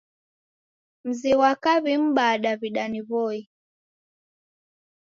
[1.07, 3.39] Mzi ghwa kaw'i m'baa Daw'ida ni W'oi.